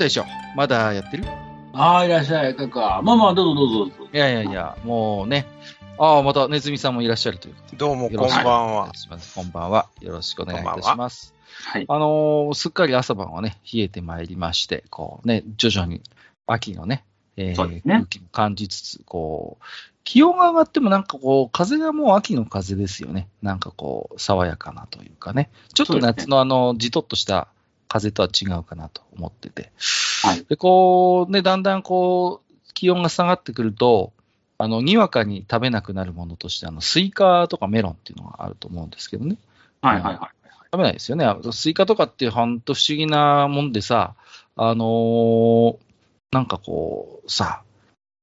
[0.00, 0.24] 大将、
[0.56, 1.24] まだやってる？
[1.74, 3.02] ああ、いらっしゃい、かか。
[3.04, 4.10] まあまあ、どうぞどうぞどうぞ。
[4.14, 5.46] いやいやいや、もうね。
[5.98, 7.76] ああ、またネズミさんもいらっしゃるということで。
[7.76, 8.90] どうも、こんばんよろしくお願は。
[8.94, 9.88] いしますこんばんは。
[10.00, 11.34] よろしくお願いいたします。
[11.66, 11.84] はい。
[11.86, 16.00] あのーすっかり朝晩はね、冷えてまいりまして、こうね、徐々に
[16.46, 17.04] 秋のね、
[17.36, 19.64] えーそうですね空気も感じつつ、こう、
[20.04, 23.28] 気温が上がってもなんかこう、風がもう秋の風ですよね。
[23.42, 25.50] なんかこう、爽やかなというかね。
[25.74, 27.48] ちょっと夏のあの、じとっとした
[27.90, 29.72] 風とは違うかなと思ってて。
[30.22, 34.12] はいで、こう、ね、だんだんこう、気温が下がってくると、
[34.58, 39.38] あの、にわかに食べなくなるものとして、あの、スイカとかメロンっていうのがあると思うんですけどね。
[39.82, 40.48] はいはいはい。
[40.72, 41.26] 食べないですよね。
[41.50, 44.14] スイカとかって本当不思議なもんでさ、
[44.54, 45.76] あのー
[46.30, 47.64] なんかこう、さ、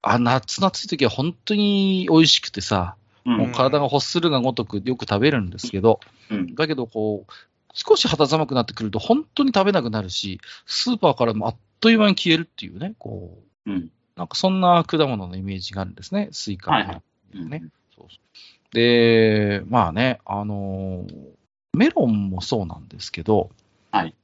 [0.01, 3.29] あ、夏の暑い時は本当に美味しくてさ、う。
[3.29, 6.55] もうん体が欲するがごとくよく食べるんですけど、うん。
[6.55, 7.31] だけどこう、
[7.77, 13.91] 少し肌寒くなってくると本当に食べなくなるし、スーパーからもあっという間に消えるっていうね、こう、うん。
[14.15, 16.93] なんかそんな果物のイメージがあるんですね、スイカはいは
[17.33, 17.37] い。
[17.37, 17.63] のね。
[17.95, 18.75] そうそう。
[18.75, 21.37] で、まあね、あのー
[21.73, 23.51] メロンもそうなんですけど、
[23.91, 24.15] はい。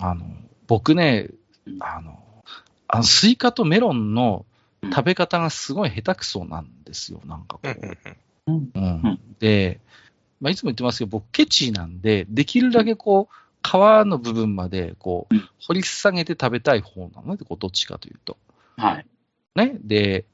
[0.00, 0.24] あの
[0.66, 1.28] 僕ね
[1.66, 2.18] うん、あの、
[2.88, 4.46] あのスイカとメロンの
[4.82, 4.90] うん。
[4.90, 7.68] 食べ方がすごい下手くそなんですよ、なんかこう。
[7.68, 8.10] んうんう。
[8.46, 8.54] うん。
[8.54, 8.70] うん。
[8.74, 9.00] うん。
[9.04, 9.20] うん。
[9.38, 9.80] で、
[10.42, 18.36] まあ、いつも言ってますけど、僕、ケチなんで、できるだけこう、皮の部分までこううん掘り下げて食べたい方なのね、こうどっちかというと。
[18.76, 19.06] はい。
[19.54, 19.78] ね？
[19.84, 20.24] で、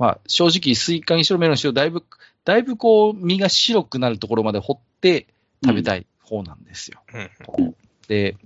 [0.00, 2.04] まあ、正直、スイカにしろメロンにしろ、だいぶ、
[2.44, 5.28] だいぶこう、身が白くなるところまで掘って
[5.64, 7.00] 食べたい方なんですよ。
[7.14, 7.74] うん
[8.08, 8.36] で、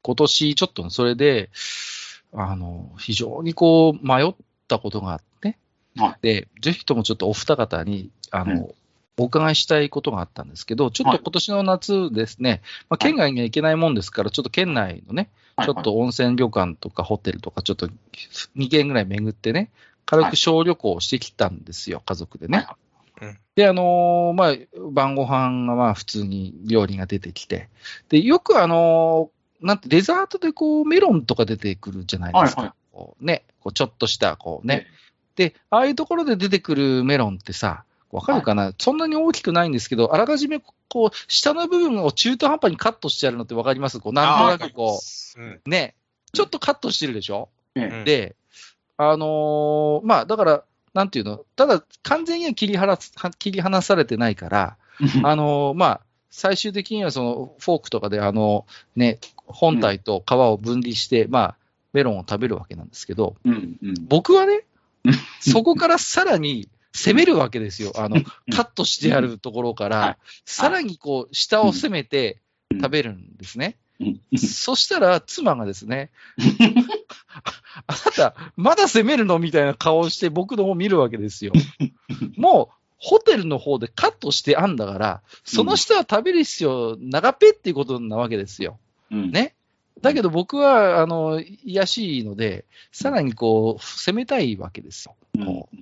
[0.00, 1.50] 今年ちょっとそれで、
[2.32, 4.34] あの、非常にこう、迷っ
[4.68, 5.58] たことがあって、
[5.96, 8.68] はいで、ぜひともちょっとお二方に、あの、うん
[9.20, 15.66] お伺いしたいことがあったんですけど、ちょっはいと今年の夏ですね、まあ、県外には行けないもんですから、ちょっと県内のね、はい。
[15.66, 17.88] ちょっと温泉旅館とかホテルとか、ちょっと
[18.56, 19.70] 2軒ぐらい巡ってね、
[20.06, 22.66] 軽く小旅行をしてきたんですよ、家族でね。
[23.20, 23.38] うん。
[23.56, 24.54] で、あのーまあ、
[24.90, 27.68] 晩ご飯がまあ普通に料理が出てきて、
[28.08, 32.62] で、よくあのーなんてデザートでこうメロンとか出てくるじゃないですか。
[32.62, 32.76] はいはい。
[32.92, 34.86] こうね、こうちょっとしたこうね。
[35.36, 44.00] で、ああいうところで出てくるメロンってさ、わかるかな、そんなに大きくないんですけど、あらかじめこう、下の部分を中途半端にカットしてあるのってわかります？
[44.00, 45.00] こう、なんとなくこ
[45.36, 45.94] うんう、ね、
[46.32, 47.48] ちょっとカットしてるでしょ？
[47.76, 48.04] えうん。
[48.04, 48.34] で、
[48.96, 52.98] あのーまあ、だから、なんていうの、ただ、完全には切り離
[53.38, 55.04] 切り離されてないから、え。
[55.22, 56.00] あのーまあ、
[56.30, 58.66] 最終的にはそのフォークとかで、あの、
[58.96, 61.56] ね、本体と皮を分離して、まあ、
[61.92, 63.76] メロンを食べるわけなんですけど、うん。
[63.82, 63.94] うん。
[64.08, 64.64] 僕はね、
[65.40, 67.92] そこからさらに攻めるわけですよ。
[67.96, 68.16] あの、
[68.52, 72.40] カットしてあるところかはいら、さらにこう、下を攻めて
[72.72, 73.76] 食べるんですね。
[74.00, 74.38] うん。
[74.38, 76.10] そしたら、妻がですね、
[77.86, 81.52] あなた、まだ攻めるのみたいな顔をして僕の方見るわけですよ。
[82.36, 88.78] もう、ホテルの方でカットしてあんだから、その下は食べる必要長ぺっていうことなわけですよ。
[89.10, 89.30] うん。
[89.30, 89.54] ね。
[90.02, 95.16] だけど僕は、あの、癒やしいので、さらにこう、攻めたいわけですよ。
[95.38, 95.46] うん。
[95.46, 95.76] こう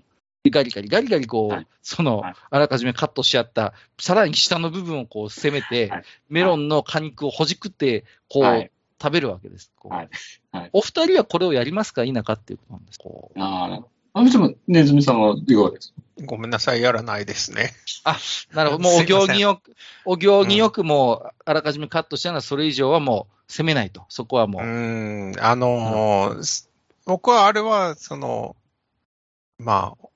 [0.51, 1.67] ガリガリ、ガリガリこう、はい。
[1.83, 6.03] そのはい、あらかじめカットしちゃった、さらに下の部分をこう攻めて、はい。
[6.29, 8.71] メロンの果肉をほじくって、こう、はい。
[9.01, 9.71] 食べるわけです。
[9.79, 9.95] こう。
[9.95, 10.09] はい。
[10.51, 10.71] はい。
[10.73, 12.99] お二人はこれをやりますか否かっていうことなんです。
[12.99, 13.41] こう。
[13.41, 13.81] ああ、
[14.15, 15.95] あの人も、ネズミさんはいかがです
[16.25, 17.75] ごめんなさい、やらないですね。
[18.53, 18.83] なるほど。
[18.83, 24.05] もうお行儀よく、お行儀よくもう、あらかじめカットしたらそれ以上はもう攻めないと。
[24.09, 24.63] そこはもう。
[24.63, 24.67] う。
[24.67, 26.69] ん、あのーす
[27.07, 28.57] 僕はあれは、その、
[29.59, 30.09] まあ、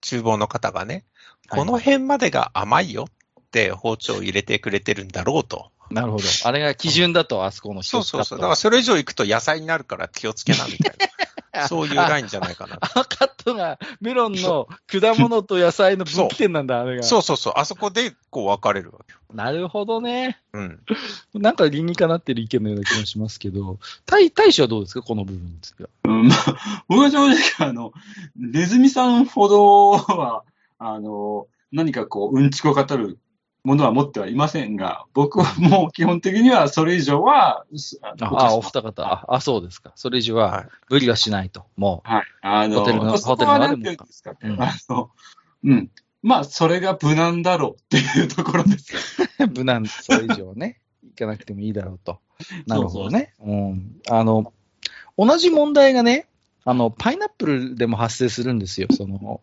[0.00, 1.04] 厨房の方がね、はい
[1.50, 5.72] この辺までが甘いよって包丁を入れてくれてるんだろうと。
[5.90, 6.24] なるほど。
[6.44, 8.38] あれが基準だと、あそこのそうそうそう。
[8.38, 10.94] だからそれ以上行くと野菜になるから気をつけな、みたい
[11.52, 11.66] な。
[11.66, 12.78] そういうラインじゃないかな。
[12.80, 17.02] あのカットがメロンの果物と野菜の分岐点なんだ、あれが。
[17.02, 17.52] そうそうそう。
[17.56, 19.18] あそこでこう分かれるわけよ。
[19.34, 20.40] なるほどね。
[20.52, 20.80] うん。
[21.34, 25.02] なんか理にかなってる意見のような気がしますけど、大大使はどうですか？
[25.02, 25.88] この部分については。
[26.20, 27.92] うん、まあ、 僕は正直、あの、
[28.36, 30.44] ネズミさんほどは、
[30.78, 33.18] あの、何かこう、うんちこ語る
[33.62, 39.92] ものは持ってはいませんが、僕はもう基本的にはそれ以上は、すあのああ、お二方、あ、あそうですか。
[39.96, 41.66] それ以上ははい無理はしないと。
[41.76, 42.22] もはい。
[42.42, 45.10] あの、ホテルのホテルの中でもんですかね、うんあの、
[45.64, 45.90] うん。
[46.22, 49.22] まあ、それが無難だろうっていうところです。
[49.42, 52.20] う、 無難、それ以上ね、行かなくてもいいだろうと。
[52.66, 53.34] なるほどね。
[53.40, 54.00] うん。
[54.08, 54.52] あの、
[55.20, 56.26] 同じ問題がね、
[56.64, 58.88] あの、パイナップルでも発生するんですよ。
[58.90, 59.42] その、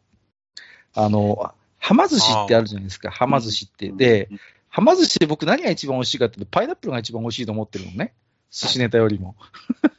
[0.96, 3.12] あの、はま寿司ってあるじゃないですか。
[3.12, 3.92] はま寿司って。
[3.92, 4.28] で、
[4.70, 8.16] はま寿司で僕何が一番美味しいかっていうと、パイナップルが一番美味しいと思ってるのね。
[8.50, 9.36] 寿司ネタよりも。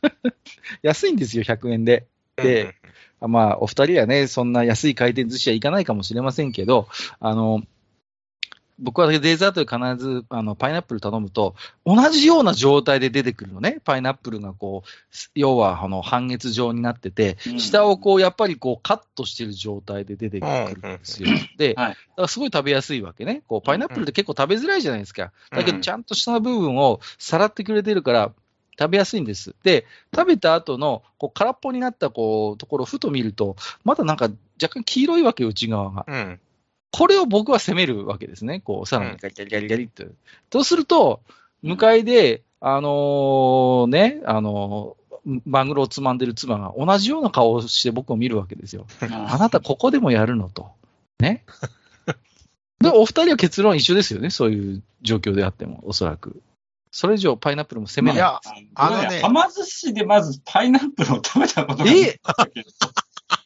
[0.83, 2.09] 安いんですよ、100円で。
[2.35, 2.75] で、
[3.21, 6.89] あまあ、お二人はね、そんな安い回転寿司は行かないかもしれませんけど、
[7.21, 7.63] あの、
[8.79, 11.55] 僕はデザートで必ずあのパイナップル頼むと、
[11.85, 13.81] 同じような状態で出てくるのね。
[13.85, 14.89] パイナップルがこう、
[15.35, 21.29] 要はあの半月状になってて、うん下をこう、やっぱりこう、カットしてる状態で出てくるんですよ。
[21.57, 23.43] で、はいだからすごい食べやすいわけね。
[23.49, 25.33] こう、パイナップルって結構食べづらいじゃないですか。
[25.51, 28.33] だけうんど、ちゃんと下の部分をさらってくれてるから、
[28.79, 29.57] 食べやすいんです。
[29.65, 34.31] で、食べた後の、こう、空っぽになった、こう、ところをふと見ると、まだなんか
[34.63, 36.05] 若干黄色いわけよ、内側が。
[36.07, 36.41] うん。
[36.91, 38.61] これを僕は攻めるわけですね。
[38.61, 40.07] こう、さらにガリガリガリガリって。
[40.53, 41.21] そうすると、
[41.63, 44.99] 向かいで、あのーね、あのー
[45.45, 48.87] マグロをつまんでる妻が同じような顔をして僕を見るわけですよ。
[49.01, 50.71] あなたここでもやるのと。
[51.19, 51.45] ね。
[52.81, 54.31] で、お二人は結論一緒ですよね。
[54.31, 56.41] そういう状況であっても、おそらく。
[56.91, 58.17] それ以上パイナップルも攻めない。
[58.17, 58.41] いや、
[58.75, 62.01] ああのねのね、はま寿司でまずパイナップルを食べたことがない。
[62.01, 62.21] え？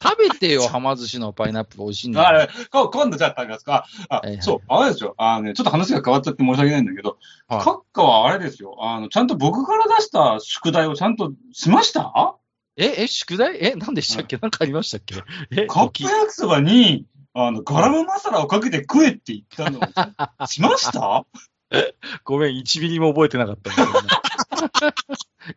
[0.02, 2.42] 食べてよ、はま寿司のパイナップル美味しいんだよ。
[2.42, 3.86] あこ今度じゃあ食べますか？
[4.08, 5.14] あ、はいはいそう、あれですよ。
[5.18, 7.18] あのね、ちょっと話が変わっちゃって申し訳ないんだけど、
[7.48, 8.76] はいカッカはあれですよ。
[8.80, 12.36] あの、ちゃんと僕から出した宿題をちゃんとしました？
[12.76, 13.56] え、え、宿題？
[13.64, 14.36] え、何でしたっけ？
[14.38, 15.16] なんかありましたっけ？
[15.50, 21.26] え、カップ焼きそばに、あの、ガラムマサラをかけて食えって言ったのをしました？
[22.24, 23.70] ごめん、1ミリも覚えてなかった。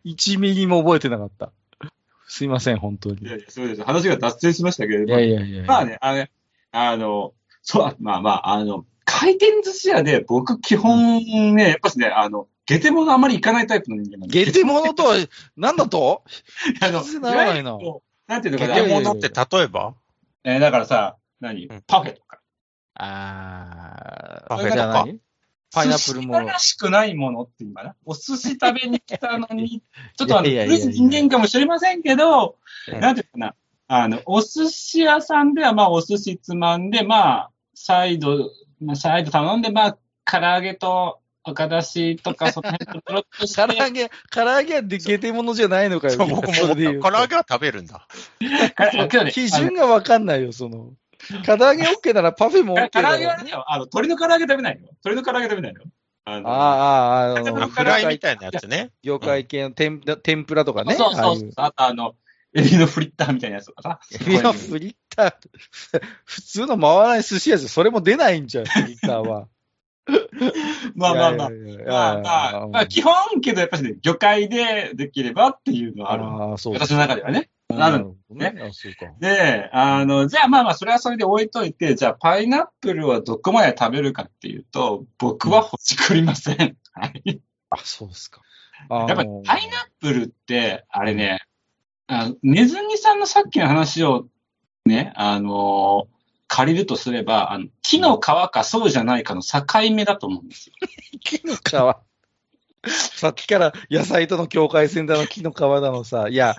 [0.04, 1.52] 1 ミリも覚えてなかった。
[2.36, 3.22] すいません、本当に。
[3.22, 3.82] いいやいや、そうです。
[3.82, 5.20] 話が脱線しましたけれども。
[5.20, 5.64] やいやいやいや。
[5.64, 6.30] まあね、あのね、
[6.72, 11.20] あの、そう、まあまあ、あの、回転寿司屋で僕基本
[11.54, 14.44] ね、やっぱしね、あの、ゲテモノあまり行かないタイプの人間なんで。
[14.44, 15.14] ゲテモノとは、
[15.56, 16.22] なんだと？
[16.82, 18.82] あの、ならないなわゆるこうなんていうのゲかな。
[18.84, 19.94] テモノって例えば？
[20.44, 21.66] えーだからさ、何？
[21.66, 22.40] うんパフェとか。
[22.94, 25.06] あー、パフェとか
[25.76, 27.94] パイナップルも寿司屋らしくないものって今な。
[28.06, 29.82] お寿司食べに来たのに、
[30.16, 32.56] ちょっとあの、古い人間かもしれませんけど、
[32.88, 33.54] うんなんていうかな。
[33.88, 38.50] あの、お寿司屋さんでは、まあ、お寿司つまんで、まあ、サイド、
[38.80, 43.62] まあ、サイド頼んで、まあ、唐揚げと、赤だしとか、その辺として。
[43.62, 46.14] 唐揚げ、唐揚げはでゲテモノじゃないのかよ。
[46.14, 48.08] そう、僕も唐揚げは食べるんだ。
[49.30, 50.94] 基準がわかんないよ、その。
[51.44, 54.88] 唐揚げ OK ならパフェもあ OK の唐だ揚げはね、あの、鶏の唐揚げ食べないよ。
[55.04, 55.82] 鶏の唐揚げ食べないよ。
[56.24, 58.90] あのああ、ああ、ああの、あフライみたいなやつね。
[59.02, 60.94] 業界系の天天ぷらとかね。
[60.94, 61.36] そうそう。
[61.38, 62.16] そうあとあの、
[62.52, 64.00] エビのフリッターみたいなやつとかさ。
[64.12, 65.34] エビのフリッター、
[66.24, 69.46] 普通の回らない寿司屋じゃそれも出ないんじゃん、フリッターは。
[70.94, 71.50] まあまあまあ。
[71.86, 76.24] まあまあ、まあ、基本けどやっぱりね、魚介でできればっていうのはある。
[76.24, 77.50] ああ、そう私の中ではね。
[77.68, 78.54] あるほどね。
[79.18, 86.76] で、あの、じゃあまあまあ、それはそれで置いといて、じゃあパイナップルはどこまで食べるかっていうと、僕はほじくりません。
[86.92, 87.40] はい。
[87.70, 88.42] あ、そうですか。
[88.90, 91.40] ややっぱりパイナップルって、あれね、
[92.06, 94.26] あネズミさんのさっきの話を
[94.84, 96.06] ね、あの
[96.46, 100.74] 借りるとすれば、あの木の皮かそうじゃないかの境目だと思うんですよ。
[101.20, 101.96] 木の皮。
[102.88, 106.54] さっきから野菜との境界線だの、木の皮だのさ、いや、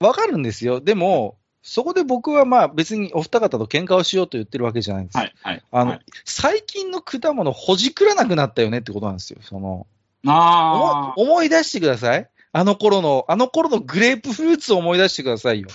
[0.00, 0.80] わかるんですよ。
[0.80, 5.18] でも、そこで僕はまあ別にお二方と喧嘩をしようと言ってるわけじゃないんです。
[5.18, 5.62] はい、はい。
[5.70, 9.38] あの、はい最近の果物ほじくらなくなったよねってことなんですよ。
[9.42, 9.86] その、
[10.26, 12.28] あ思い思い出してください。
[12.52, 15.68] あの頃の、あの頃のグレープフルーツを思い出してくださいよ。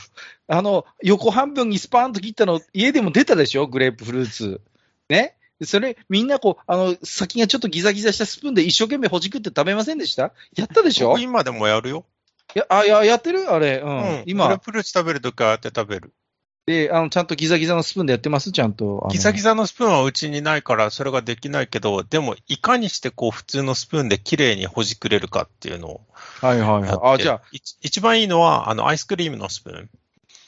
[0.47, 3.67] あの、横半分にスパーンと切ったの、家でも出たでしょ？
[3.67, 4.61] グレープフルーツ。
[5.09, 5.35] ね？
[5.63, 10.31] それ、みんなこう、あの、先がちょっとギザギザしたスプーンで一生懸命ほじくって食べませんでした？
[10.55, 11.17] やったでしょ？
[11.17, 12.05] 今でもやるよ。
[12.55, 13.51] や、あ、いや、やってる？
[13.51, 13.87] あれ、う。
[13.87, 14.01] うんん。
[14.01, 16.13] グレ今ー、プフルーツ食べるときはやって食べる。
[16.65, 18.51] で、あの、ちゃんとギザギザのスプーンでやってます？
[18.51, 19.01] ちゃんと。
[19.03, 26.01] あのギザギザのスプーンはうちにないからそれができないけど、でもいかにしてこう普通のスプーンで綺麗にほじくれるかっていうのを
[26.41, 26.81] はいはい。
[26.81, 26.99] はい。
[27.15, 29.89] あ、じゃい一番いいのは、あの、アイスクリームのスプーン。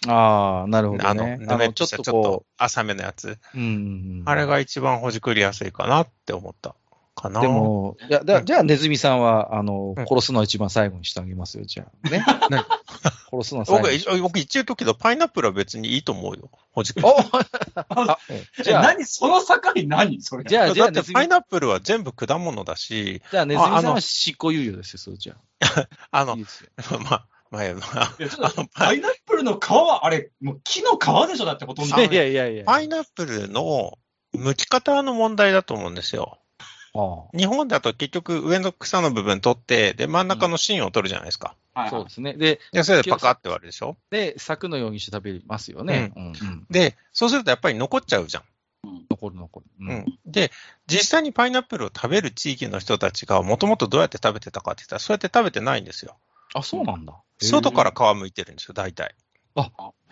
[0.08, 1.38] あ、ああ、なるほどあの、ね。
[1.39, 3.38] ぬめっとしたちょっと浅めのやつ。
[3.55, 4.24] うんうんうん。
[4.25, 6.75] あれが一番ほじくりやすいかなって思った。
[7.22, 7.42] かな。
[7.42, 12.10] でも、いや、だうんじゃあ、ネズミさんは、あの、うん殺すのは一番最後にしてあげますよ、じゃあ。
[12.10, 12.24] ね。
[12.50, 12.66] 何？
[13.32, 13.98] 殺すのは最後僕、に。
[13.98, 16.50] 一僕一応言うけど、パイナップルは別にいいと思うよ。
[16.72, 17.06] ほじく。
[17.06, 18.20] お あじゃあ、
[18.63, 19.56] じゃあ何その境
[19.88, 20.44] 何それ？
[20.44, 26.25] じゃあ、じゃあ、ネズミだってパイ、ナップルは全部果物だし、じゃあ、ネズミさんああのは執行猶予ですよ、そうじゃあ あ。
[26.25, 26.70] のいい、ですよ。
[27.00, 27.68] まあ、まあ、まあい
[28.24, 31.96] やちょっとパイナップルの皮は、あれ、もう木の皮でしょだってほとんど。
[31.98, 32.63] いやいやいやいや。
[32.66, 33.98] パイナップルの
[34.34, 36.40] 剥き方の問題だと思うんですよ。
[36.93, 41.55] あ日本だと結局上の草の部分取って、で、真ん中の芯を取るじゃないですか。
[41.89, 42.33] そうですね。
[42.33, 43.95] で、で、それでパカって割るでしょ？
[44.10, 46.12] で、柵のようにして食べますよね。
[46.15, 46.24] うん。
[46.25, 48.43] うんで、そうするとやっぱり残っちゃうじゃん。
[49.10, 49.65] 残る残る。
[49.79, 50.05] ううん。
[50.25, 50.51] で、
[50.88, 56.17] 実際にパイナップルを食べる地域の人たちがもともとどうやって食べてたかって言ったら、そうやって食べてないんですよ。
[56.53, 57.13] あ、そうなんだ。
[57.39, 59.15] 外から皮むいてるんですよ、大体。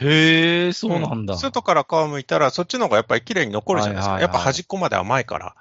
[0.01, 1.33] へえ、そうなんだ。
[1.36, 4.19] う外から皮むいたら、そっちの方がやっぱり綺麗に残るじゃないですか。
[4.19, 5.55] やっぱ端っこまで甘いから。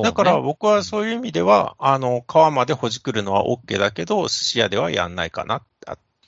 [0.00, 5.62] ねだから僕はそういう意味では、あの、皮までほじくるのは OK だけど、寿司屋ではやんないかなっ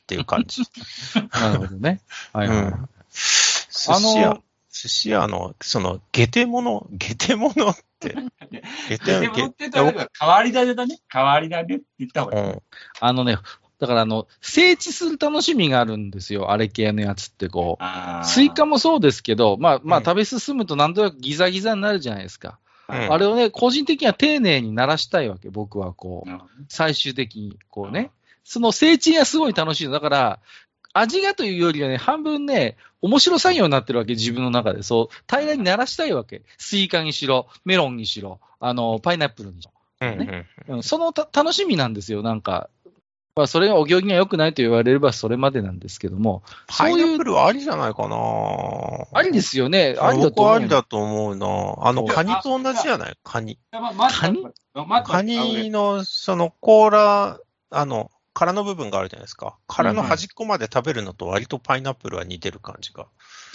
[0.06, 0.62] ていう感じ。
[1.32, 2.00] なるほどね。
[2.32, 2.58] はいはい。
[2.58, 2.88] うん
[3.74, 4.40] 寿司屋、
[4.70, 8.16] 寿司屋の、その、下手物、下手物って、
[8.88, 10.98] 下手でもって言ったら、変わり種だね。
[11.08, 12.44] 変わり種って言った方がいい。
[12.50, 12.62] うん
[13.00, 13.38] あのね、
[13.78, 18.24] だからあの、整地する楽しみがあるんですよ、あれ系のやつってこう。
[18.24, 22.58] スイカもそうですけど、まあ、まあ、うん食べ進むとなんとなくギザギザになるじゃないですか。
[22.88, 26.30] うんあれをね、個人的には丁寧にならしたいわけ、僕はこう。
[26.68, 28.10] 最終的に、こうね。
[28.44, 29.92] その整地がすごい楽しいの。
[29.92, 30.40] だから、
[30.92, 34.82] 味がというよりはね、半分ね、面白作業になってるわけ、自分の中で。
[34.82, 36.42] そう、平らにならしたいわけ。
[36.58, 39.68] スイカにしろ、メロンにしろ、あの、パイナップルにし
[40.00, 40.76] うんうんろ。
[40.76, 42.68] うん、そのた楽しみなんですよ、なんか。
[43.36, 46.44] まあ、それがお行儀が良くないと言われればそれまでなんですけども。
[46.68, 48.16] パイナッそういう、プルはありじゃないかな
[49.12, 49.96] ありですよね。
[49.98, 50.56] ありだと思うよ。
[50.56, 51.46] ありだと思うな。
[51.80, 53.18] あの、カニと同じじゃない？
[53.24, 53.58] カニ。
[53.72, 54.44] カニ？
[55.04, 55.70] カニ？
[55.70, 59.56] の、その、甲羅、あの、殻の部分があるじゃないですか。
[59.66, 63.06] 殻の端っこまで食べるのと割とパイナップルは似てる感じが。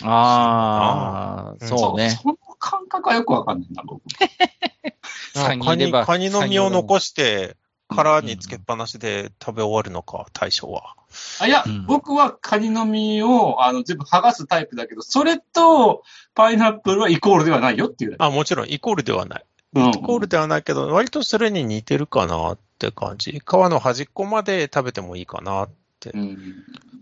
[0.04, 2.10] ああ、うんそうね。
[2.10, 4.02] その感覚はよくわかんないな、僕。
[5.34, 7.56] カニカニの身を残して、
[7.90, 10.96] 殻につけっぱなしで食べ終わるのか、大将は。
[11.42, 16.04] あいや、うん僕はカニの実をあの全部剥がすタイプだけど、それと
[16.36, 18.16] パイナップルはイコールではないよっていう。
[18.20, 19.46] あ、もちろん、イコールではない。
[19.74, 23.32] うんイコールではないけど、割とそれに似てるかなって感じ。
[23.32, 25.68] 皮の端っこまで食べてもいいかな。
[26.14, 26.38] うん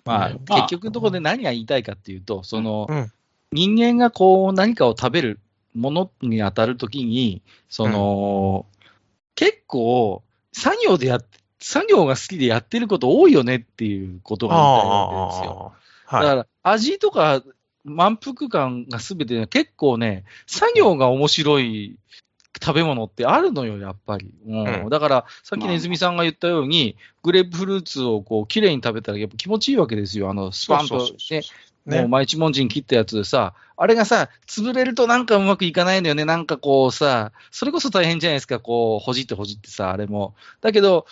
[0.06, 3.12] まあ、うん結局のところで何が言いたいかっていうと、その、うん
[3.54, 5.40] 人間がこう何かを食べる
[5.74, 8.66] ものに当たるときに、その、
[9.36, 10.24] 結構、
[10.58, 11.26] 作業でやっ、
[11.60, 15.74] 作業が好きでやってること多いよねっていうことが言いたいわけですよ。
[16.08, 16.26] ああ、はい。
[16.26, 17.44] だから、味とか
[17.84, 21.98] 満腹感がすべて結構ね、作業が面白い
[22.62, 24.32] 食べ物ってあるのよ、やっぱり。
[24.46, 30.30] うんうんだから、さっきの泉さんが言ったように、グレープフルーツをこう、綺麗に食べたらやっぱ気持ちいいわけですよ。
[30.30, 30.98] あの、スパンと
[31.30, 31.42] ね、
[31.88, 36.26] ねもう毎一文字に切ったやつでさ、あれがさ、潰れるとなんかうまくいかないんだよね。
[36.26, 38.60] なんかこうさ、それこそ大変じゃないですか。
[38.60, 40.36] こう、ほじってほじってさ、あれも。
[40.62, 41.06] だけど、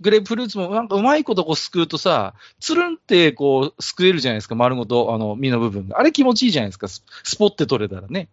[0.00, 4.54] グレープフルーツもなんかうまいことこうすくうとさ、つるんってこう、すくえるじゃないですか。
[4.54, 5.98] 丸ごと、あの、身の部分が。
[5.98, 6.88] あれ気持ちいいじゃないですか。
[6.88, 8.28] ススポって取れたらね。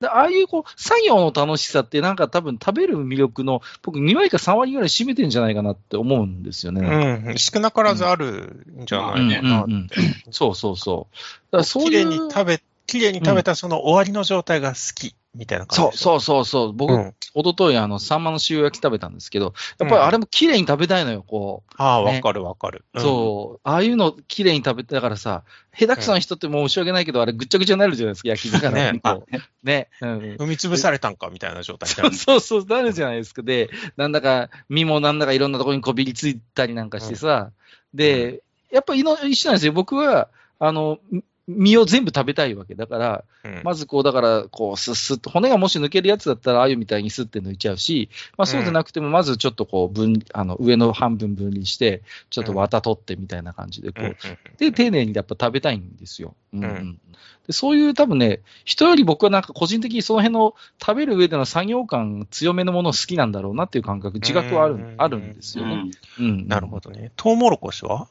[0.00, 7.24] でああいうこう、作業の楽しさってなんか多分食べる魅力の、僕2割か3割ぐらい占めてんじゃないかなって思うんですよね。
[7.26, 7.38] うん。
[7.38, 9.64] 少なからずあるんじゃないうんかな。
[9.64, 9.88] うんうん
[10.30, 11.16] そうそうそう。
[11.50, 12.08] だからそう綺麗いう。
[12.26, 15.96] に食べ、綺麗に食べたその終わりの状態が好き、みたいな感じ。
[15.98, 16.72] そうそうそうそう。
[16.72, 21.74] 僕、うん一昨日あの、サンマの塩焼き食べたんですけど、やっぱりあれも綺麗に食べたいのよ、こう。
[21.76, 22.84] ああ、ねわかるわかる。
[22.94, 23.60] うんそう。
[23.62, 29.00] ああいうの綺麗に食べて、だからさ、下手くそな人って申し訳ないけど、あれぐっちゃぐちゃになるじゃないですか、焼き魚ねね。
[29.00, 29.88] こうね。
[30.00, 30.18] うん。
[30.18, 33.42] 踏み潰されたんか、みたいな状態そうるそうそう、なるじゃないですか。
[33.42, 37.52] で、なんだか、身もなんだかいろんなところにこびりついたりなんかしてさ、
[37.94, 38.42] で、
[38.72, 39.72] やっぱりの一緒なんですよ。
[39.72, 40.28] 僕は、
[40.58, 42.74] あの、み身を全部食べたいわけ。
[42.74, 54.16] だから、うんまずこう、だから、こう、すっすっと、骨がもし抜けるやつだったら、ああいうみたいにすって抜いちゃうし、まあそうでなくても、まずちょっとこう、分、あの、上の半分分離して、ちょっと綿取ってみたいな感じで、こう、
[54.58, 56.34] で、丁寧にやっぱ食べたいんですよ。
[56.52, 57.00] うんうんうん
[57.46, 65.90] でそういう多分ね、人より僕はなんか個人的にその辺の食べる上での作業感強めのもの好きなんだろうなっていう感覚、自覚はある,、うんあるんですよね。
[66.20, 66.46] うん。
[66.46, 67.10] なるほどね。
[67.16, 68.06] トウモロコシは？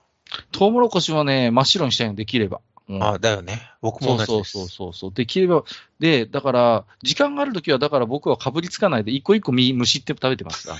[0.51, 2.61] トウモロコシはね、真っ白にしたいのできれば。
[2.89, 3.61] うんあ、だよね。
[3.81, 4.45] 僕そうそう。
[4.45, 5.13] そうそうそう。
[5.13, 5.63] できれば、
[5.99, 10.71] で、だから、時間があるときは、だから僕はかぶりつかないで、一個一個みむしって食べてます。
[10.71, 10.77] あ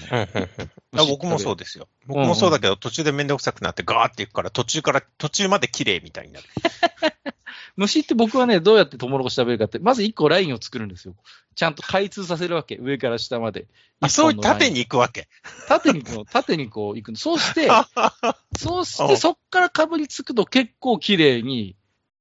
[0.94, 1.88] 僕もそうですよ。
[2.06, 6.46] 僕もそうだけど、途中でめんどくさくなってガーっていくから、途中から、途中まで綺麗みたいになる。
[7.76, 11.16] 虫って僕はね、どうやってトウモロコシ食べるかって、まず一個ラインを作るんですよ。
[11.56, 12.78] ちゃんと開通させるわけ。
[12.78, 13.68] 上から下まで。
[14.00, 14.76] あ、そう縦に。
[14.76, 15.28] に行くわけ。
[15.68, 17.18] 縦にこう、縦にこう行くの。
[17.18, 17.68] そうして、
[18.58, 21.76] そうして、うんそっからかぶりつくと結構綺麗に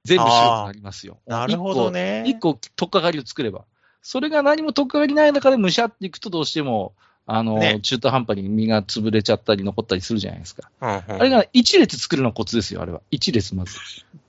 [0.07, 1.19] 全部白くなりますよ。
[1.27, 2.25] なるほどね。
[2.27, 3.65] 一個、とっかかりを作れば。
[4.01, 6.95] それが何もとっかかりない中でむしゃっていくとどうしても、
[7.27, 10.71] あの、ね中途半端に身が潰れちゃったり残ったりするじゃないですか。
[10.81, 13.03] うんうんあれが一列作るのコツですよ、あれは。
[13.11, 13.77] 一列まず。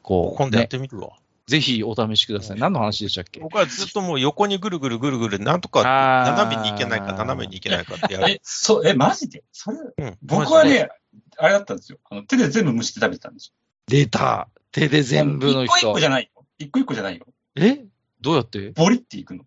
[0.01, 1.09] こう、今度やっね、てみるわ。
[1.45, 2.59] ぜひお試しください。
[2.59, 3.39] 何の話でしたっけ？
[3.39, 5.83] 僕はずっともう横にぐるぐるぐるぐる、なんとか
[6.25, 8.31] 斜めに行けないか、斜めに行けないかってやる。
[8.31, 9.43] え、そう、え、マジで？
[9.53, 10.89] それ、うん僕は、ね、
[11.37, 11.99] あれだったんですよ。
[12.09, 13.53] あの手で全部蒸して食べてたんですよ。
[13.87, 15.65] 出た手で全部の人。
[15.65, 16.05] 一個一個じ。
[16.05, 16.45] ゃないよ。
[16.59, 17.25] 一個一個じゃないよ。
[17.55, 17.85] え？
[18.21, 18.71] どうやって？
[18.71, 19.43] ボリっていくの。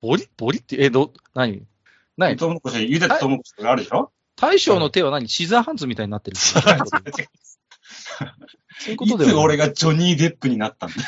[0.00, 0.28] ボリ？
[0.36, 1.62] ボリって、え、ど、何？
[2.16, 2.36] 何？
[2.36, 4.10] トウモロコシ、茹でたトウモロコシとかあるでしょ？
[4.36, 5.28] 大将の手は何？
[5.28, 6.36] シザーハンズみたいになってる。
[6.38, 6.62] そう
[8.90, 10.96] いうことではいつ俺がジョニー・デップになったんだ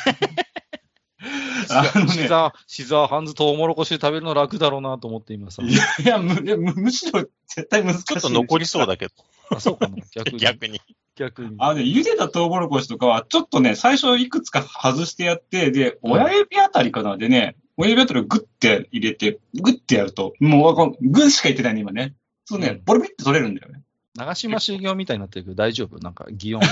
[1.69, 5.61] あのね、シザー、シザーハンズトウモロコシ食べるの楽だろうなと思って今さ。
[5.63, 8.03] いや、いやむいやむむしろ絶対難しい。
[8.05, 9.13] ちょっと残りそうだけど、
[9.51, 10.39] あ、そうかな 逆に。
[10.39, 10.81] 逆に。
[11.15, 11.55] 逆に。
[11.59, 22.15] あのね、茹でたトウモロコシとかは、ちょっとね、最初いくつか外してやって、で、親指あたりかなでね、親指あたりをグッて入れて、グッてやると、もうわかん、グッしか言ってないね、今ね。
[22.45, 23.81] そうね、ボリボリって取れるんだよね。
[24.15, 25.99] 長島修行みたいになってるけど大丈夫？
[26.03, 26.67] なんか、擬音語。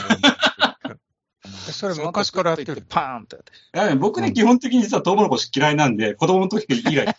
[1.71, 2.83] それ昔からやってる。
[2.89, 3.41] パーンってや
[3.87, 3.95] って。
[3.95, 7.15] 僕ね、うん基本的に実はトウモロコシ嫌いなんで、子供の時以来、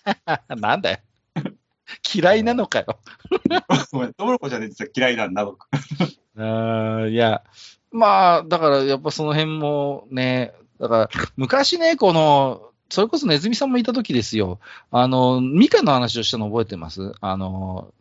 [0.48, 0.98] なんだよ。
[2.14, 2.98] 嫌いなのかよ。
[3.92, 5.66] ごめんトウモロコシはね、実は嫌いなんだ、僕。
[6.36, 7.42] あーいや、
[7.90, 14.60] まあ、だからやっぱその辺もね、だから昔ね、この、それこそネズミさんもいた時ですよ。
[14.90, 17.12] あの、みかんの話をしたの覚えてます？
[17.20, 17.92] あの、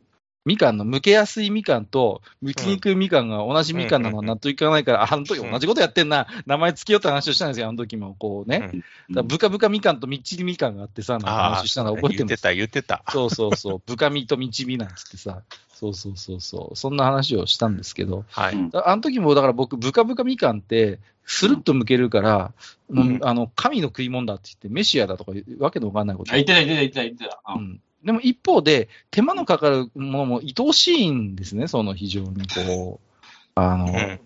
[0.47, 8.15] みかんの、剥けやすいみかんと、剥きにくいみかんが同じみかんなのは納得いかないから、ああの時同じことやってんな、名前つけようって話をしたんですよ、あの時も。
[8.17, 8.59] こうね。
[8.59, 8.73] だか
[9.09, 13.03] らブカブカみかんとみっちりみかんがあってさ、なんかああ、話したの覚えてます言ってた、言ってた。
[13.09, 13.81] そうそうそう。
[13.85, 15.41] ブカミとみちびなんつってさ。
[15.73, 16.75] そうそうそうそう。
[16.75, 18.23] そんな話をしたんですけど。
[18.31, 18.55] はい。
[18.73, 22.53] あの時も、だから僕、ブカブカみかんって、スルッと剥けるから、
[22.89, 27.53] うんうんあの、神の食い物だって言って、メシアだとかわけのわかんないことあ、言ってた、言ってた、言ってた、言ってた。
[27.53, 27.81] うんうん。
[28.07, 33.19] でも一方で、手間のかかるものも愛おしいんですね、その非常にこう。
[33.55, 34.19] あの、うん。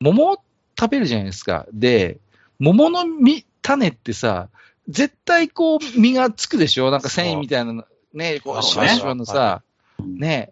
[0.00, 0.38] 桃を
[0.76, 1.66] 食べるじゃないですか。
[1.72, 2.18] で、
[2.58, 4.48] 桃の実、種ってさ、
[4.88, 6.90] 絶対こう実がつくでしょ？
[6.90, 9.62] なんか繊維みたいなの、ね、こう、シそうねワシワのさ、
[10.04, 10.50] ね、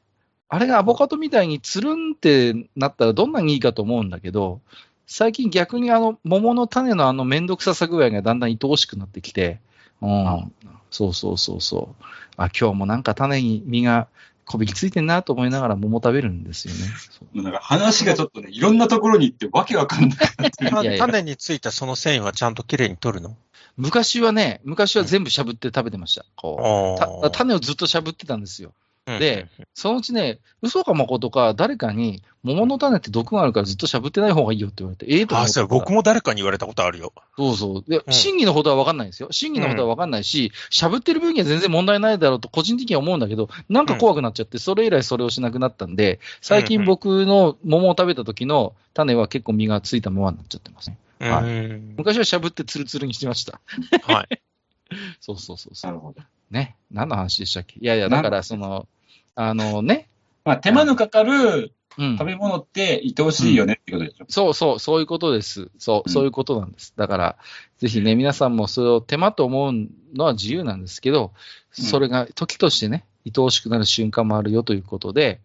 [0.49, 4.61] あれがアボカドみたいにつるんってなったらどんなにいいかと思うんだけど、
[5.09, 9.59] 最近逆にあの、桃の種のあのめんどくささ具合がだんだん愛おしくなってきて、
[10.03, 10.53] うん、
[10.91, 12.05] そうそうそうそう。
[12.37, 14.09] あ、今日もなんか種に実が
[14.47, 16.81] こびりついてんなと思いながら桃食べるんですよね。
[17.11, 20.71] そうもうなんか話がちょっとね、いろんなところに行ってわけわかんなくなってる。
[20.71, 23.37] いやいや種についたその繊維はちゃんときれいに取るの？
[23.77, 26.25] 昔はね、昔は全部しゃぶって食べてました。
[26.35, 27.31] こう。
[27.31, 28.73] 種をずっとしゃぶってたんですよ。
[29.15, 37.13] うんで、そのうちね、嘘か誠か誰かに、桃の種って毒があるからずっとしゃぶってない方がいいよって言われて、ええと思あ、ってそれ僕も誰かに言われたことあるよ。
[37.37, 37.91] そうそう。
[37.91, 39.29] で、うん真偽のほどは分かんないんですよ。
[39.31, 50.99] 真偽のほどは分かんないし、しゃぶってる分には全然問題ないだろうと個人的には思うんだけど、なんか怖くなっちゃって、それ以来それをしなくなったんで、最近僕の桃を食べた時の種は結構実がついたままになっちゃってますね。
[51.21, 53.61] はうん昔はしゃぶってツルツルにしてました。
[54.03, 54.41] はい。
[55.21, 55.91] そうそうそうそう。
[55.91, 56.23] なるほど。
[56.51, 56.77] ね。
[56.91, 57.79] 何の話でしたっけ？
[57.79, 58.89] いやいや、だからその、
[59.35, 60.09] あのね。
[60.45, 62.25] まあ、手間のかかるうん食。
[62.25, 64.25] べ物って愛おしいよねってことでしょ。
[64.29, 65.71] そうそう、そういうことです。
[65.79, 66.95] そうう、んそういうことなんです。
[66.97, 67.37] だから、
[67.79, 69.73] ぜひね、皆さんもそれを手間と思う
[70.15, 75.41] のは自由なんですけど、うんそれが時としてね、愛おしくなる瞬間もあるよということで、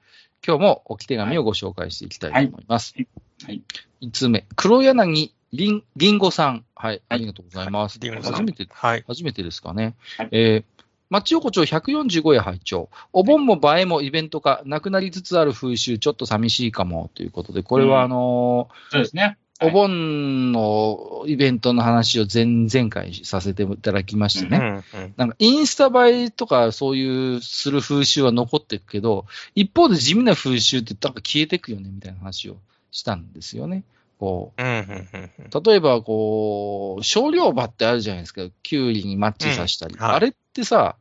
[0.46, 2.96] 今日も置き手紙をご紹介していきたいと思います。
[3.44, 3.62] はい。
[4.02, 6.66] 5つ目、黒柳りんりんごさん。
[6.76, 8.00] はい、ありがとうございます。
[8.00, 9.04] リンゴさん初めて、はい。
[9.08, 9.96] 初めてですかね。
[10.18, 10.75] はいえー
[11.10, 19.38] 町横丁145夜拝聴お盆も映えもイベント化、なくなりつつある風習、ちょっと寂しいかもということで、これはあのーそうですね。
[19.62, 24.58] お盆のイベントの話を前々回させていただきましてうね。
[24.58, 32.58] んうんなんかインスタ映えとかそういうする風習は残っていくけど、一方で地味な風習ってなんか消えていくよねみたいな話を
[32.92, 33.84] したんですよね。
[34.20, 38.42] こうんうんうんう、例えばこう、少量馬ってあるじゃないですか。
[38.64, 39.96] キュウリにマッチさせたり。
[39.96, 40.96] うんはいあれってさ、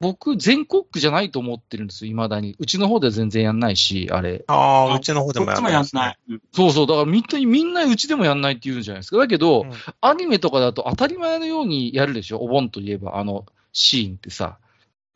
[0.00, 2.54] 僕、全国区じゃないと思ってるんですよ、未だに。
[2.58, 4.44] うちの方では全然やんないし、あれ。
[4.46, 6.18] ああ、うちの方でもこっちもやんない。
[6.28, 9.16] うんそうそう、だからみんな、みんなうちでもやんないって言うんじゃないですか。
[9.16, 14.58] だけど、うんアニメとかだと当たり前のようにやるでしょ、お盆といえば、あのシーンってさ。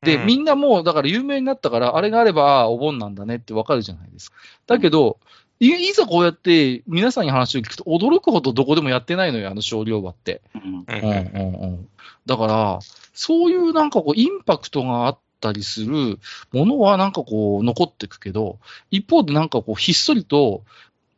[0.03, 4.37] で、うんみんなもう、だから有名になったから、あれがあれば、ああお盆なんだねってわかるじゃないですか。
[4.66, 5.20] だけど、
[5.62, 10.42] いいざこうやって皆さんに話を聞くと、驚くほどどこでもやってないのよ、あの少量馬って。
[10.57, 11.88] うんうんうんうんうん。
[12.27, 12.79] だから、
[13.14, 16.18] そういうなんかこう、インパクトがあったりする
[16.53, 18.59] ものはなんかこう、残っていくけど、
[18.90, 20.64] 一方でなんかこう、ひっそりと、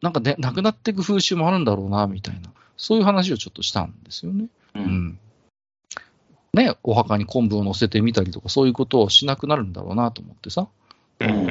[0.03, 2.51] なんかね、なくなっていく風習もあるんだろうな、みたいな。
[2.77, 4.49] そういう話をちょっとしたんですよね。
[4.75, 5.19] ううんん。
[6.53, 10.69] ね、お墓に昆布を乗せてみたりとか、そういうことをしなくなるんだろうなと思ってさ。
[11.21, 11.47] うんうん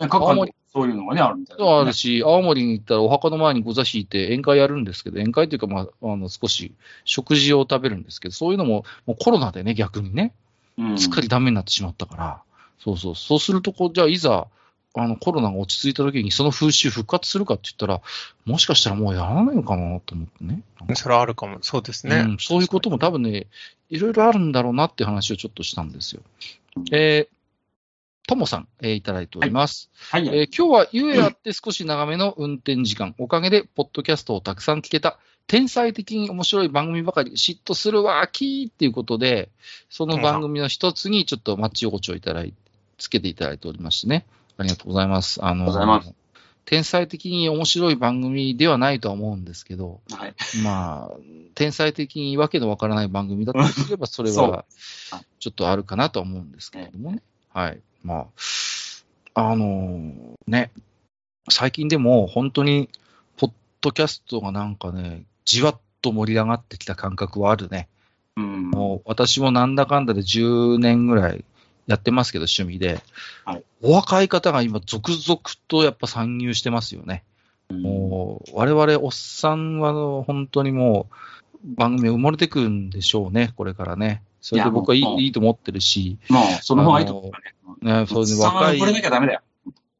[0.00, 1.80] うん過去にそういうのがね、あるみたいなね。
[1.80, 10.32] あるし、青森に行ったらお墓の前にご座敷いて宴会やるんですけど、宴会というか、まあ、あの、少し食事を食べるんですけど、そういうのも、もうコロナでね、逆にね、
[10.78, 12.42] うんすっかりダメになってしまったから、
[12.78, 14.46] そうそう、そうするとこう、じゃあいざ、
[14.94, 18.00] あの、コロナが落ち着いた時にその風習復活するかって言ったら、
[18.44, 20.62] もしかしたらもうやらないのかなと思ってね。
[20.94, 21.58] それはあるかも。
[21.62, 22.16] そうですね。
[22.16, 23.46] うん、そういうことも多分ね、
[23.88, 26.22] いろいろあるんだろうなって話をちょっとしたんですよ。
[26.76, 27.39] うんえー、
[28.26, 29.90] ともさん、えーいただいております。
[30.10, 30.28] はい。
[30.28, 39.50] えー今日はゆえあって少し長めの運転時間、おかげでポッドキャストをたくさん聞けた、天才的に面白い番組ばかり、嫉妬するわーきーっていうことで、
[39.88, 42.54] その番組の一つにちょっとマッチ横丁いただい
[42.98, 44.26] つけていただいておりましてね。
[44.56, 45.44] ありがとうございます。
[45.44, 46.14] あのございます
[46.66, 50.34] 天才的に面白い番組ではないとは思うんですけど、はい。
[50.62, 51.16] まあ、
[51.56, 54.64] 天才的にわけのわからない番組だとすれば、 それは
[55.40, 57.22] ちょっとあるかなとは思うんですけれどもね。
[57.52, 57.80] はい。
[58.02, 58.28] ま
[59.34, 60.70] あ、あのーね、
[61.48, 62.88] 最近でも本当に、
[63.36, 67.88] ポッドキャストがなんかね、じわっと盛り上がってきた感覚はあるね。
[68.36, 68.70] うん。
[68.70, 71.44] もう私もなんだかんだで10年ぐらい
[71.86, 73.00] やってますけど、趣味で。
[73.44, 77.24] はいお若い方が今、続々とやっぱ参入してますよね。
[77.70, 81.06] もう、我々おっさんは本当にも
[81.64, 84.22] う、番組埋もれてくんでしょうね、これからね。
[84.40, 87.92] それで僕はいいいいいと思ってるし、もう、その方がいいと思うね。
[87.92, 89.40] ね、そういうその若い、これいなきゃダメだよ。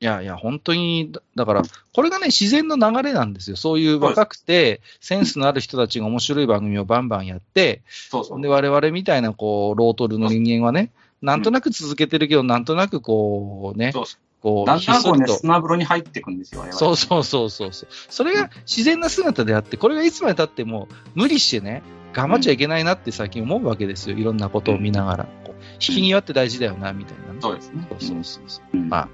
[0.01, 3.57] やいや、本当に、だだから、これがね、自然の流れなんですよ。
[3.57, 8.41] そういう若くて、センスのある人たちが面白い番組をバンバンやって、そうそう。
[8.41, 15.27] で、我々みたいな、こう、ロートルの人間はね、なんとなく続けてるけど、なんとなくこう、ね、そうそこう、だんだんこうね。
[15.29, 17.89] 砂風呂に入っていくんですよ、そうそうそうそうそう。
[17.91, 24.17] それが自然な姿であって、これがいつまで経っても無理してね、頑張っちゃいけないなって最近思うわけですよ。
[24.17, 25.25] いろんなことを見ながら。
[25.45, 27.41] こう引き際って大事だよな、みたいなね。
[27.41, 27.87] そうですね。
[27.89, 28.77] そうそうそうそう。
[28.77, 29.09] うんまあ、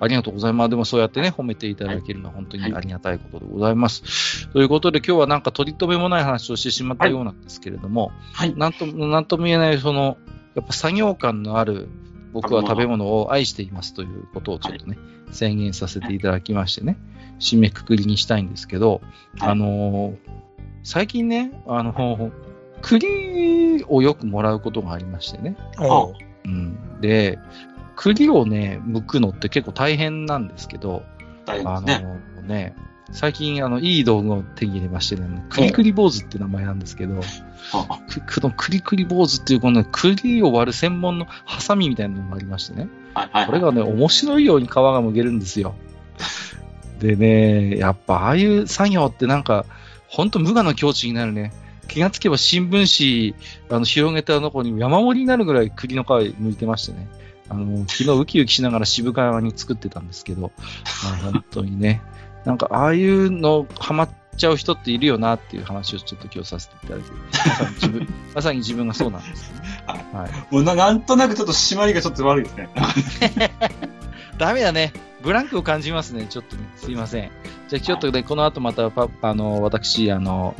[0.00, 0.70] ありがとうございます。
[0.70, 4.48] でもそうやってね、褒めていただけるのは本当にありがたいことでございます。
[4.52, 8.54] ということで今日はなんか取り留めもない話をしてしまったようなんですけれども、はい。
[8.56, 10.16] なんとも、なんとも言えない、その、
[10.54, 11.88] やっぱ作業感のある、
[12.32, 14.98] 僕は食べ物を愛していますということをちょっとね、
[15.32, 16.96] 宣言させていただきましてね、
[17.38, 19.00] 締めくくりにしたいんですけど、
[19.38, 19.50] はい。
[19.50, 20.40] あのー
[20.82, 22.32] 最近ね、あの、
[22.82, 25.56] 栗をよくもらうことがありましてね。
[25.78, 26.14] おう。
[26.46, 27.38] うん、で、
[27.96, 31.02] 栗をね、剥くのって結構大変なんですけど、
[31.46, 32.74] あ大変ですのね。
[33.10, 37.20] ね、最近、あの、いい道具を手に入れましてね、クリクリ坊主って名前なんですけど、
[37.72, 42.88] あくこのクリクリ坊主っていうこの、ね、栗を割る専門のハサミみたいなのがありましてね。
[43.14, 43.46] はいはい。
[43.46, 45.74] これがね、面白いように皮が剥けるんですよ。
[47.00, 49.64] でね、やっぱああいう作業ってなんか、
[50.08, 51.52] ほんと無我の境地になるね。
[51.88, 53.34] 気がつけば新聞紙、
[53.70, 57.08] あの、広げたとこに山盛りになるぐらい栗の皮剥いてましてね。
[57.48, 60.52] あの、昨日ウキウキしながら渋川に作ってたんですけど、
[61.04, 62.00] まあ本当にね、
[62.44, 69.62] なんかああいうのハマっちゃう人っているよなっていう話をちょっと今日させていただいて、まさに自分、 まさに自分がそうなんですよね。
[69.86, 70.54] はい。
[70.54, 72.68] もうななんとなくちょっと締まりがちょっと悪いですね。
[74.38, 74.92] ダメだね。
[75.22, 76.26] ブランクを感じますね。
[76.30, 76.62] ちょっとね。
[76.76, 77.30] すいません。
[77.68, 80.56] じゃあちょっとね、この後またパ、あの、私、あの、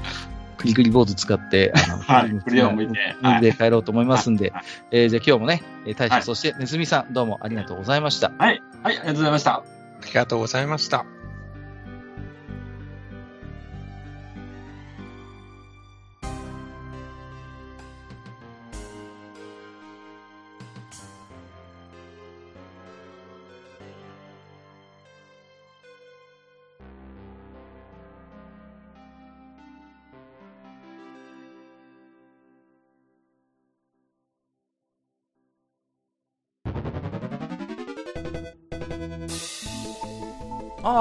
[0.58, 8.30] クリクリボード使って、あの、はいクリ栗を剥いてで帰ろうと思いますんで、はいえーじゃあ今日もね、えー大将、はいそしてネズミさん、どうもありがとうございました。
[8.36, 8.62] はい。
[8.82, 9.54] はい、ありがとうございました。
[9.54, 9.62] あ
[10.06, 11.06] りがとうございました。